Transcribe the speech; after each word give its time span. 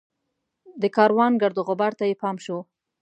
د 0.81 0.83
کاروان 0.95 1.33
ګرد 1.41 1.55
وغبار 1.57 1.91
ته 1.99 2.03
یې 2.09 2.15
پام 2.21 2.35
شو. 2.45 2.57